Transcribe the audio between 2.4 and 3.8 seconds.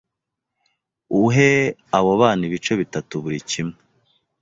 ibice bitatu buri kimwe.